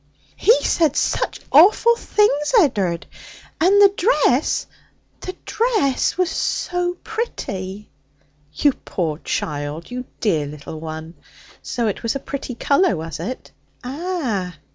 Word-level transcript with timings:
'He 0.35 0.63
said 0.63 0.95
such 0.95 1.41
awful 1.51 1.95
things, 1.95 2.55
Ed'ard, 2.59 3.05
and 3.59 3.79
the 3.79 3.89
dress 3.95 4.65
the 5.19 5.35
dress 5.45 6.17
was 6.17 6.31
so 6.31 6.97
pretty.' 7.03 7.87
'You 8.51 8.73
poor 8.73 9.19
child! 9.19 9.91
you 9.91 10.05
dear 10.19 10.47
little 10.47 10.79
one! 10.79 11.13
So 11.61 11.85
it 11.85 12.01
was 12.01 12.15
a 12.15 12.19
pretty 12.19 12.55
colour, 12.55 12.95
was 12.97 13.19
it?' 13.19 13.51
'Ah!' 13.83 14.55